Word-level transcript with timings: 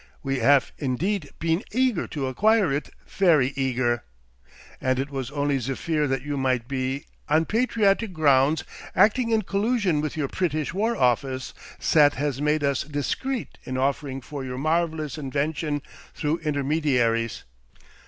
We 0.23 0.39
haf 0.39 0.71
indeed 0.79 1.29
peen 1.37 1.61
eager 1.73 2.07
to 2.07 2.25
acquire 2.25 2.73
it 2.73 2.89
fery 3.05 3.53
eager; 3.55 4.03
and 4.81 4.97
it 4.97 5.11
was 5.11 5.29
only 5.29 5.59
ze 5.59 5.75
fear 5.75 6.07
that 6.07 6.23
you 6.23 6.37
might 6.37 6.67
be, 6.67 7.05
on 7.29 7.45
patriotic 7.45 8.11
groundts, 8.11 8.63
acting 8.95 9.29
in 9.29 9.43
collusion 9.43 10.01
with 10.01 10.17
your 10.17 10.27
Pritish 10.27 10.73
War 10.73 10.97
Office 10.97 11.53
zat 11.79 12.15
has 12.15 12.41
made 12.41 12.63
us 12.63 12.81
discreet 12.81 13.59
in 13.63 13.77
offering 13.77 14.21
for 14.21 14.43
your 14.43 14.57
marvellous 14.57 15.19
invention 15.19 15.83
through 16.15 16.39
intermediaries. 16.39 17.43